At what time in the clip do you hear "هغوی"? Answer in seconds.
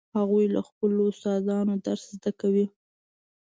0.17-0.45